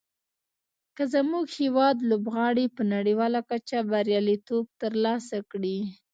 که 0.95 1.03
زموږ 1.13 1.45
هېواد 1.61 1.97
لوبغاړي 2.09 2.65
په 2.75 2.81
نړیواله 2.93 3.39
کچه 3.49 3.77
بریالیتوب 3.91 4.65
تر 4.81 4.93
لاسه 5.03 5.37
کړي. 5.51 5.77